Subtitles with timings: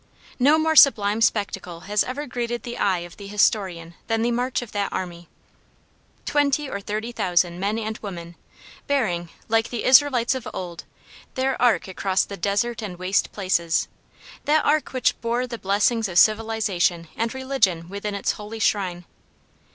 [0.39, 4.63] No more sublime spectacle has ever greeted the eye of the historian than the march
[4.63, 5.29] of that army.
[6.25, 8.33] Twenty or thirty thousand men and women,
[8.87, 10.85] bearing, like the Israelites of old,
[11.35, 13.87] their ark across the desert and waste places
[14.45, 19.05] that ark which bore the blessings of civilization and religion within its holy shrine!